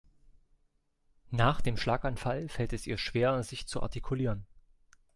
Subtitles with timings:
[1.29, 4.47] Nach dem Schlaganfall fällt es ihr schwer sich zu artikulieren.